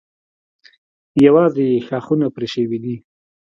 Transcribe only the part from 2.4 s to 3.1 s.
شوي دي.